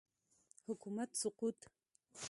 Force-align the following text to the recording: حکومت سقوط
حکومت 0.67 1.09
سقوط 1.21 1.57